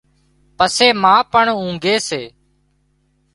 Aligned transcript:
پسي 0.57 0.87
ما 1.01 1.13
پان 1.31 1.47
اونگھي 1.59 1.95
سي 2.07 2.21